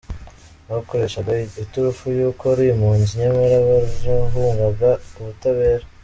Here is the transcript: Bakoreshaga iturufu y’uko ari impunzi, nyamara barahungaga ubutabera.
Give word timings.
Bakoreshaga 0.71 1.31
iturufu 1.63 2.03
y’uko 2.17 2.43
ari 2.53 2.63
impunzi, 2.73 3.11
nyamara 3.21 3.57
barahungaga 3.67 4.89
ubutabera. 5.19 5.85